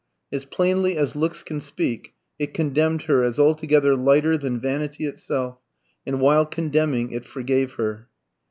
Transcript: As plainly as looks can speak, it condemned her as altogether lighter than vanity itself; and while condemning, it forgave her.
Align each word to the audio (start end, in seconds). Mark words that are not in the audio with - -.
As 0.33 0.45
plainly 0.45 0.97
as 0.97 1.15
looks 1.15 1.43
can 1.43 1.61
speak, 1.61 2.15
it 2.39 2.55
condemned 2.55 3.03
her 3.03 3.23
as 3.23 3.37
altogether 3.37 3.95
lighter 3.95 4.35
than 4.35 4.59
vanity 4.59 5.05
itself; 5.05 5.59
and 6.07 6.19
while 6.19 6.47
condemning, 6.47 7.11
it 7.11 7.23
forgave 7.23 7.73
her. 7.73 8.07